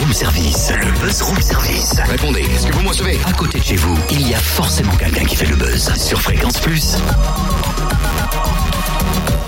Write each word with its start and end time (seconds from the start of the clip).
room 0.00 0.12
service. 0.12 0.70
Le 0.70 0.90
buzz 1.00 1.22
room 1.22 1.40
service. 1.40 2.00
Répondez, 2.06 2.40
est-ce 2.40 2.66
que 2.66 2.72
vous 2.72 2.82
me 2.82 2.88
recevez? 2.88 3.20
À 3.26 3.32
côté 3.32 3.58
de 3.58 3.64
chez 3.64 3.76
vous, 3.76 3.96
il 4.10 4.28
y 4.28 4.34
a 4.34 4.38
forcément 4.38 4.94
quelqu'un 4.96 5.24
qui 5.24 5.36
fait 5.36 5.46
le 5.46 5.56
buzz. 5.56 5.92
Sur 5.96 6.20
Fréquence 6.22 6.58
Plus. 6.58 6.96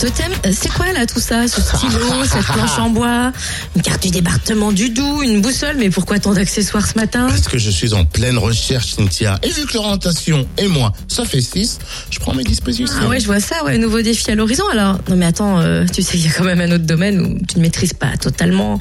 Totem, 0.02 0.32
euh, 0.46 0.50
c'est 0.52 0.68
quoi 0.68 0.92
là 0.92 1.06
tout 1.06 1.20
ça 1.20 1.46
Ce 1.46 1.60
stylo, 1.60 2.24
cette 2.24 2.44
planche 2.46 2.76
en 2.76 2.90
bois, 2.90 3.30
une 3.76 3.82
carte 3.82 4.02
du 4.02 4.10
département 4.10 4.72
du 4.72 4.90
Doubs, 4.90 5.22
une 5.22 5.40
boussole, 5.40 5.76
mais 5.78 5.90
pourquoi 5.90 6.18
tant 6.18 6.34
d'accessoires 6.34 6.84
ce 6.84 6.96
matin? 6.96 7.28
Parce 7.28 7.46
que 7.46 7.56
je 7.56 7.70
suis 7.70 7.94
en 7.94 8.04
pleine 8.04 8.36
recherche, 8.36 8.94
Cynthia. 8.96 9.38
Et 9.44 9.50
vu 9.50 9.64
que 9.64 9.74
l'orientation 9.74 10.44
et 10.58 10.66
moi, 10.66 10.92
ça 11.06 11.24
fait 11.24 11.40
6, 11.40 11.78
je 12.10 12.18
prends 12.18 12.34
mes 12.34 12.42
dispositions. 12.42 12.96
Ah 13.00 13.06
ouais, 13.06 13.20
je 13.20 13.26
vois 13.26 13.38
ça, 13.38 13.62
ouais, 13.62 13.78
nouveau 13.78 14.02
défi 14.02 14.28
à 14.32 14.34
l'horizon. 14.34 14.64
Alors, 14.72 14.98
non 15.08 15.14
mais 15.14 15.26
attends, 15.26 15.60
euh, 15.60 15.84
tu 15.86 16.02
sais, 16.02 16.18
il 16.18 16.26
y 16.26 16.28
a 16.28 16.32
quand 16.32 16.42
même 16.42 16.60
un 16.60 16.72
autre 16.72 16.84
domaine 16.84 17.20
où 17.20 17.38
tu 17.46 17.58
ne 17.58 17.62
maîtrises 17.62 17.94
pas 17.94 18.16
totalement, 18.16 18.78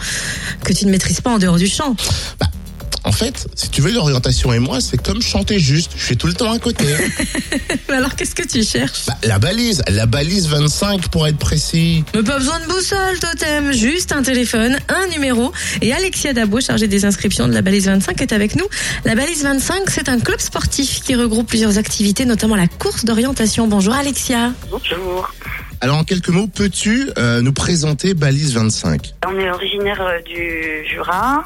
que 0.63 0.73
tu 0.73 0.87
ne 0.87 0.89
maîtrises 0.89 1.21
pas 1.21 1.29
en 1.29 1.37
dehors 1.37 1.57
du 1.57 1.67
champ. 1.67 1.95
Bah, 2.39 2.47
fait, 3.21 3.47
si 3.53 3.69
tu 3.69 3.81
veux, 3.81 3.91
l'orientation 3.91 4.51
et 4.51 4.57
moi, 4.57 4.81
c'est 4.81 4.97
comme 4.97 5.21
chanter 5.21 5.59
juste. 5.59 5.91
Je 5.95 6.05
suis 6.05 6.17
tout 6.17 6.25
le 6.25 6.33
temps 6.33 6.51
à 6.51 6.57
côté. 6.57 6.85
Alors, 7.89 8.15
qu'est-ce 8.15 8.33
que 8.33 8.47
tu 8.47 8.63
cherches? 8.63 9.05
Bah, 9.05 9.13
la 9.23 9.37
balise, 9.37 9.83
la 9.89 10.07
balise 10.07 10.47
25 10.47 11.07
pour 11.09 11.27
être 11.27 11.37
précis. 11.37 12.03
Mais 12.15 12.23
pas 12.23 12.39
besoin 12.39 12.59
de 12.61 12.65
boussole, 12.65 13.19
Totem, 13.19 13.73
juste 13.73 14.11
un 14.11 14.23
téléphone, 14.23 14.79
un 14.89 15.07
numéro. 15.07 15.51
Et 15.81 15.93
Alexia 15.93 16.33
Dabo, 16.33 16.61
chargée 16.61 16.87
des 16.87 17.05
inscriptions 17.05 17.47
de 17.47 17.53
la 17.53 17.61
balise 17.61 17.85
25, 17.85 18.19
est 18.21 18.33
avec 18.33 18.55
nous. 18.55 18.65
La 19.05 19.13
balise 19.13 19.43
25, 19.43 19.89
c'est 19.89 20.09
un 20.09 20.19
club 20.19 20.39
sportif 20.39 21.01
qui 21.01 21.13
regroupe 21.13 21.47
plusieurs 21.47 21.77
activités, 21.77 22.25
notamment 22.25 22.55
la 22.55 22.67
course 22.67 23.05
d'orientation. 23.05 23.67
Bonjour 23.67 23.93
Alexia. 23.93 24.53
Bonjour. 24.71 25.31
Alors, 25.83 25.97
en 25.97 26.03
quelques 26.03 26.29
mots, 26.29 26.45
peux-tu 26.45 27.09
euh, 27.17 27.41
nous 27.41 27.53
présenter 27.53 28.13
balise 28.13 28.53
25 28.53 29.15
On 29.27 29.39
est 29.39 29.49
originaire 29.49 29.99
euh, 29.99 30.21
du 30.21 30.87
Jura, 30.87 31.43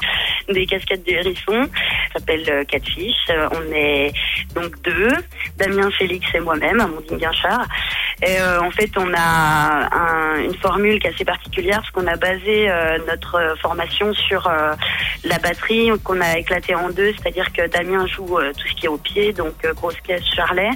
des 0.48 0.66
cascades 0.66 1.02
du 1.02 1.12
Hérisson. 1.12 1.68
Ça 2.12 2.18
s'appelle 2.20 2.44
euh, 2.48 2.64
Catfish. 2.64 3.14
Euh, 3.30 3.48
On 3.52 3.72
est 3.74 4.12
donc 4.54 4.80
deux, 4.82 5.12
Damien 5.56 5.90
Félix 5.98 6.26
et 6.34 6.40
moi-même, 6.40 6.80
Amandine 6.80 7.18
Guinchard. 7.18 7.66
Et 8.22 8.40
euh, 8.40 8.60
en 8.62 8.70
fait, 8.70 8.90
on 8.96 9.12
a 9.14 9.88
un- 9.94 10.42
une 10.42 10.54
formule 10.54 10.98
qui 11.00 11.06
est 11.06 11.14
assez 11.14 11.24
particulière 11.24 11.78
parce 11.80 11.90
qu'on 11.90 12.06
a 12.06 12.16
basé 12.16 12.70
euh, 12.70 12.98
notre 13.06 13.34
euh, 13.36 13.54
formation 13.56 14.12
sur 14.14 14.46
euh, 14.46 14.74
la 15.24 15.38
batterie 15.38 15.90
qu'on 16.02 16.20
a 16.20 16.38
éclatée 16.38 16.74
en 16.74 16.88
deux. 16.90 17.12
C'est-à-dire 17.12 17.52
que 17.52 17.66
Damien 17.68 18.06
joue 18.06 18.38
tout 18.58 18.68
ce 18.68 18.74
qui 18.74 18.86
est 18.86 18.88
au 18.88 18.98
pied, 18.98 19.32
donc 19.32 19.54
grosse 19.74 20.00
caisse 20.00 20.24
Charlet 20.34 20.70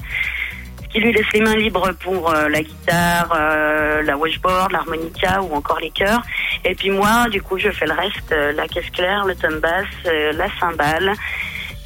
qui 0.92 1.00
lui 1.00 1.12
laisse 1.12 1.32
les 1.32 1.40
mains 1.40 1.56
libres 1.56 1.92
pour 2.00 2.30
euh, 2.30 2.48
la 2.48 2.62
guitare, 2.62 3.32
euh, 3.38 4.02
la 4.02 4.16
washboard, 4.16 4.72
l'harmonica 4.72 5.40
ou 5.42 5.54
encore 5.54 5.78
les 5.80 5.90
chœurs. 5.90 6.22
Et 6.64 6.74
puis 6.74 6.90
moi, 6.90 7.28
du 7.30 7.40
coup, 7.40 7.58
je 7.58 7.70
fais 7.70 7.86
le 7.86 7.94
reste, 7.94 8.32
euh, 8.32 8.52
la 8.52 8.66
caisse 8.66 8.90
claire, 8.90 9.24
le 9.24 9.34
tom 9.34 9.60
bass, 9.60 9.86
euh, 10.06 10.32
la 10.32 10.48
cymbale, 10.58 11.12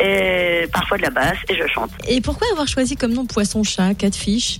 et 0.00 0.66
parfois 0.72 0.96
de 0.96 1.02
la 1.02 1.10
basse, 1.10 1.38
et 1.48 1.54
je 1.54 1.66
chante. 1.68 1.90
Et 2.08 2.20
pourquoi 2.20 2.48
avoir 2.50 2.66
choisi 2.66 2.96
comme 2.96 3.12
nom 3.12 3.26
poisson-chat, 3.26 3.94
catfish 3.94 4.58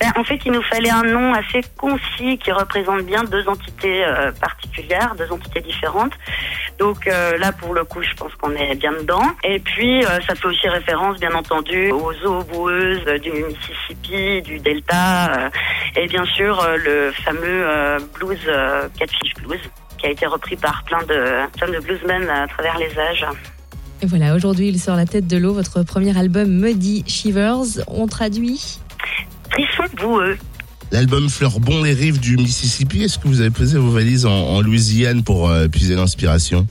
Ben, 0.00 0.10
en 0.16 0.24
fait, 0.24 0.40
il 0.46 0.52
nous 0.52 0.62
fallait 0.62 0.90
un 0.90 1.02
nom 1.02 1.34
assez 1.34 1.60
concis 1.76 2.38
qui 2.38 2.50
représente 2.50 3.02
bien 3.02 3.24
deux 3.24 3.46
entités 3.46 4.04
euh, 4.04 4.32
particulières, 4.32 5.14
deux 5.18 5.30
entités 5.30 5.60
différentes. 5.60 6.12
Donc 6.78 7.06
euh, 7.06 7.36
là, 7.38 7.52
pour 7.52 7.74
le 7.74 7.84
coup, 7.84 8.02
je 8.02 8.14
pense 8.14 8.34
qu'on 8.34 8.52
est 8.52 8.74
bien 8.74 8.92
dedans. 8.92 9.22
Et 9.44 9.58
puis, 9.60 10.04
euh, 10.04 10.20
ça 10.26 10.34
fait 10.34 10.46
aussi 10.46 10.68
référence, 10.68 11.18
bien 11.18 11.34
entendu, 11.34 11.90
aux 11.92 12.12
eaux 12.26 12.42
boueuses 12.44 13.04
du 13.22 13.30
Mississippi, 13.32 14.42
du 14.42 14.58
Delta, 14.58 15.32
euh, 15.32 15.50
et 15.96 16.06
bien 16.06 16.24
sûr 16.24 16.66
le 16.76 17.12
fameux 17.24 17.98
blues 18.14 18.50
Catfish 18.98 19.34
Blues, 19.42 19.60
qui 19.98 20.06
a 20.06 20.10
été 20.10 20.26
repris 20.26 20.56
par 20.56 20.82
plein 20.84 21.02
de, 21.02 21.48
plein 21.56 21.68
de 21.68 21.78
bluesmen 21.78 22.28
à 22.28 22.46
travers 22.48 22.78
les 22.78 22.98
âges. 22.98 23.26
Et 24.02 24.06
voilà, 24.06 24.34
aujourd'hui, 24.34 24.68
il 24.68 24.78
sort 24.78 24.96
la 24.96 25.06
tête 25.06 25.26
de 25.26 25.36
l'eau, 25.36 25.54
votre 25.54 25.82
premier 25.82 26.16
album 26.18 26.48
Muddy 26.48 27.04
Shivers. 27.06 27.84
On 27.86 28.06
traduit 28.06 28.78
Frisson 29.50 29.84
boueux. 29.96 30.36
L'album 30.92 31.28
Fleurbon 31.28 31.82
les 31.82 31.92
rives 31.92 32.20
du 32.20 32.36
Mississippi, 32.36 33.04
est-ce 33.04 33.18
que 33.18 33.26
vous 33.26 33.40
avez 33.40 33.50
posé 33.50 33.78
vos 33.78 33.90
valises 33.90 34.26
en, 34.26 34.60
Louisiane 34.60 35.24
pour 35.24 35.50
euh, 35.50 35.66
puiser 35.66 35.94
l'inspiration? 35.94 36.66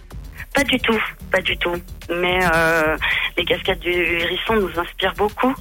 Pas 0.53 0.63
du 0.63 0.77
tout, 0.79 0.99
pas 1.31 1.41
du 1.41 1.57
tout. 1.57 1.75
Mais 2.09 2.39
euh, 2.53 2.95
les 3.37 3.43
cascades 3.43 3.79
du 3.79 3.91
hérisson 3.91 4.55
nous 4.55 4.79
inspirent 4.79 5.15
beaucoup. 5.17 5.53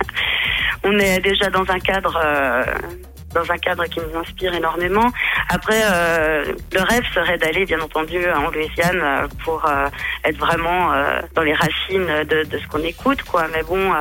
On 0.84 0.98
est 0.98 1.20
déjà 1.20 1.48
dans 1.50 1.68
un 1.68 1.78
cadre, 1.78 2.18
euh, 2.24 2.64
dans 3.34 3.48
un 3.50 3.58
cadre 3.58 3.84
qui 3.84 4.00
nous 4.00 4.18
inspire 4.18 4.52
énormément. 4.54 5.12
Après, 5.48 5.82
le 6.72 6.82
rêve 6.82 7.04
serait 7.14 7.38
d'aller, 7.38 7.64
bien 7.66 7.80
entendu, 7.80 8.18
en 8.30 8.50
Louisiane 8.50 9.28
pour 9.44 9.64
être 10.24 10.38
vraiment 10.38 10.90
dans 11.34 11.42
les 11.42 11.54
racines 11.54 12.24
de, 12.28 12.44
de 12.44 12.58
ce 12.58 12.66
qu'on 12.68 12.82
écoute, 12.82 13.22
quoi. 13.22 13.46
Mais 13.52 13.62
bon, 13.62 13.92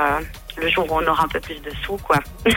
le 0.58 0.70
jour 0.70 0.90
où 0.90 0.96
on 0.96 1.08
aura 1.08 1.26
un 1.26 1.28
peu 1.28 1.40
plus 1.40 1.62
de 1.62 1.72
sous, 1.84 1.98
quoi. 1.98 2.18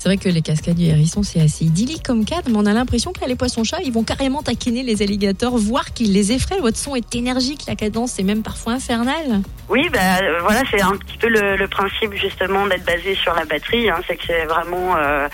C'est 0.00 0.08
vrai 0.08 0.16
que 0.16 0.30
les 0.30 0.40
cascades 0.40 0.76
du 0.76 0.86
hérisson, 0.86 1.22
c'est 1.22 1.42
assez 1.42 1.66
idyllique 1.66 2.02
comme 2.02 2.24
cadre, 2.24 2.48
mais 2.48 2.56
on 2.56 2.64
a 2.64 2.72
l'impression 2.72 3.12
que 3.12 3.22
les 3.28 3.36
poissons-chats, 3.36 3.82
ils 3.84 3.92
vont 3.92 4.02
carrément 4.02 4.42
taquiner 4.42 4.82
les 4.82 5.02
alligators, 5.02 5.58
voire 5.58 5.92
qu'ils 5.92 6.14
les 6.14 6.32
effraient. 6.32 6.58
Votre 6.58 6.78
son 6.78 6.96
est 6.96 7.14
énergique, 7.14 7.64
la 7.68 7.76
cadence 7.76 8.18
est 8.18 8.22
même 8.22 8.42
parfois 8.42 8.72
infernale. 8.72 9.42
Oui, 9.68 9.90
bah 9.92 9.98
euh, 10.22 10.40
voilà, 10.40 10.62
c'est 10.70 10.80
un 10.80 10.96
petit 10.96 11.18
peu 11.18 11.28
le, 11.28 11.68
principe 11.68 12.14
justement 12.14 12.66
d'être 12.66 12.86
basé 12.86 13.14
sur 13.14 13.34
la 13.34 13.44
batterie. 13.44 13.90
Hein, 13.90 14.00
c'est 14.08 14.16
que 14.16 14.22
c'est 14.26 14.46
vraiment, 14.46 14.96
euh, 14.96 15.28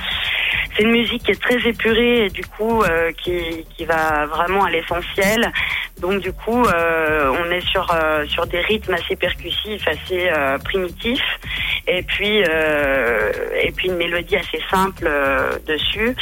c'est 0.77 0.83
une 0.83 0.91
musique 0.91 1.23
qui 1.23 1.31
est 1.31 1.41
très 1.41 1.65
épurée 1.65 2.27
et 2.27 2.31
du 2.31 2.45
coup 2.45 2.83
euh, 2.83 3.13
qui, 3.23 3.65
qui 3.77 3.85
va 3.85 4.27
vraiment 4.27 4.65
à 4.65 4.71
l'essentiel. 4.71 5.53
Donc 6.01 6.21
du 6.23 6.33
coup, 6.33 6.65
on 6.65 7.51
est 7.53 7.67
sur 7.69 7.87
sur 8.29 8.47
des 8.49 8.61
rythmes 8.61 8.93
assez 8.93 9.17
percussifs, 9.17 9.87
assez 9.89 10.29
primitifs, 10.63 11.23
et 11.87 12.03
puis 12.03 12.43
euh, 12.49 13.31
et 13.63 13.71
puis 13.73 13.89
une 13.89 13.97
mélodie 13.97 14.37
assez 14.37 14.61
simple 14.71 15.05
euh, 15.07 15.59
dessus. 15.67 16.15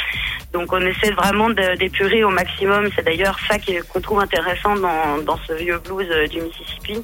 Donc 0.53 0.71
on 0.71 0.79
essaie 0.81 1.11
vraiment 1.11 1.49
d'épurer 1.49 2.23
au 2.23 2.29
maximum. 2.29 2.89
C'est 2.95 3.03
d'ailleurs 3.03 3.37
ça 3.47 3.57
qu'on 3.59 3.99
trouve 3.99 4.19
intéressant 4.21 4.75
dans, 4.77 5.17
dans 5.25 5.37
ce 5.47 5.53
vieux 5.53 5.79
blues 5.79 6.07
euh, 6.09 6.27
du 6.27 6.39
Mississippi. 6.41 7.03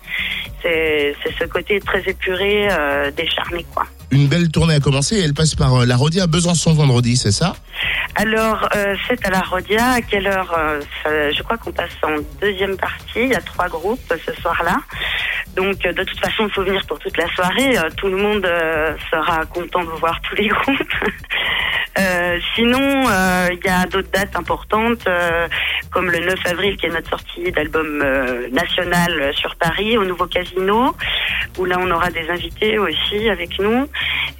C'est 0.61 1.15
c'est 1.23 1.33
ce 1.39 1.45
côté 1.45 1.79
très 1.81 2.01
épuré, 2.07 2.67
euh, 2.71 3.11
décharné 3.11 3.65
quoi. 3.73 3.85
Une 4.11 4.27
belle 4.27 4.49
tournée 4.49 4.75
a 4.75 4.79
commencé 4.79 5.17
et 5.17 5.23
elle 5.23 5.33
passe 5.33 5.55
par 5.55 5.73
euh, 5.81 5.85
la 5.85 5.95
Rodia 5.95 6.23
à 6.23 6.27
Besançon 6.27 6.73
vendredi, 6.73 7.15
c'est 7.17 7.31
ça? 7.31 7.53
Alors, 8.15 8.67
euh, 8.75 8.93
c'est 9.07 9.25
à 9.25 9.29
la 9.29 9.39
Rodia. 9.39 9.91
À 9.93 10.01
quelle 10.01 10.27
heure 10.27 10.53
euh, 10.57 10.81
ça- 11.01 11.31
Je 11.31 11.41
crois 11.43 11.57
qu'on 11.57 11.71
passe 11.71 11.91
en 12.03 12.17
deuxième 12.41 12.75
partie. 12.75 13.21
Il 13.23 13.29
y 13.29 13.35
a 13.35 13.39
trois 13.41 13.69
groupes 13.69 14.13
ce 14.25 14.33
soir-là. 14.41 14.75
Donc, 15.55 15.85
euh, 15.85 15.93
de 15.93 16.03
toute 16.03 16.19
façon, 16.19 16.47
il 16.47 16.53
faut 16.53 16.63
venir 16.63 16.81
pour 16.87 16.99
toute 16.99 17.17
la 17.17 17.27
soirée. 17.33 17.77
Euh, 17.77 17.89
tout 17.97 18.07
le 18.07 18.17
monde 18.17 18.45
euh, 18.45 18.95
sera 19.09 19.45
content 19.45 19.83
de 19.83 19.89
voir 19.99 20.19
tous 20.21 20.35
les 20.35 20.47
groupes. 20.49 20.95
Euh, 21.99 22.39
sinon, 22.55 23.03
il 23.51 23.59
y 23.65 23.69
a 23.69 23.85
d'autres 23.85 24.11
dates 24.11 24.35
importantes, 24.35 25.05
euh, 25.07 25.47
comme 25.91 26.09
le 26.09 26.19
9 26.19 26.35
avril, 26.45 26.77
qui 26.77 26.85
est 26.85 26.89
notre 26.89 27.09
sortie 27.09 27.51
d'album 27.51 28.03
national 28.51 29.33
sur 29.35 29.55
Paris, 29.57 29.97
au 29.97 30.05
nouveau 30.05 30.25
casino, 30.25 30.95
où 31.57 31.65
là, 31.65 31.77
on 31.79 31.91
aura 31.91 32.09
des 32.09 32.29
invités 32.29 32.79
aussi 32.79 33.29
avec 33.29 33.59
nous. 33.59 33.87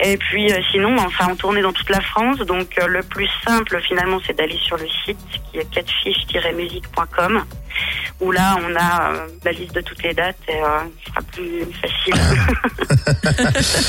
Et 0.04 0.18
puis, 0.18 0.52
euh, 0.52 0.58
sinon, 0.72 0.96
on 0.98 1.10
sera 1.12 1.28
en 1.28 1.36
tournée 1.36 1.62
dans 1.62 1.74
toute 1.74 1.90
la 1.90 2.02
France. 2.02 2.40
Donc, 2.40 2.78
euh, 2.80 2.88
le 2.88 3.04
plus 3.04 3.28
simple, 3.46 3.80
finalement, 3.88 4.20
c'est 4.26 4.36
d'aller 4.36 4.58
sur 4.66 4.78
le 4.78 4.88
site 5.06 5.18
qui 5.52 5.60
est 5.60 5.70
catfish-musique.com, 5.70 7.44
où 8.20 8.32
là, 8.32 8.58
on 8.66 8.76
a 8.76 9.12
euh, 9.14 9.28
la 9.46 9.52
liste 9.52 9.76
de 9.76 9.82
toutes 9.82 10.02
les 10.02 10.14
dates 10.14 10.38
et 10.48 10.54
euh, 10.54 10.80
ce 11.06 11.12
sera 11.12 11.22
plus 11.22 11.68
facile. 11.82 12.16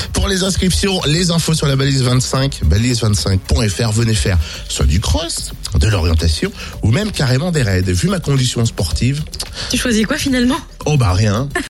Pour 0.13 0.27
les 0.27 0.43
inscriptions, 0.43 1.01
les 1.07 1.31
infos 1.31 1.55
sur 1.55 1.65
la 1.67 1.75
balise 1.75 2.03
25, 2.03 2.61
balise25.fr, 2.65 3.91
venez 3.91 4.13
faire 4.13 4.37
soit 4.69 4.85
du 4.85 4.99
cross, 4.99 5.51
de 5.75 5.87
l'orientation, 5.87 6.51
ou 6.83 6.91
même 6.91 7.11
carrément 7.11 7.51
des 7.51 7.63
raids. 7.63 7.81
Vu 7.81 8.07
ma 8.09 8.19
condition 8.19 8.63
sportive, 8.65 9.23
Tu 9.71 9.77
choisis 9.77 10.05
quoi 10.05 10.17
finalement? 10.17 10.57
oh 10.85 10.97
bah 10.97 11.13
rien. 11.13 11.49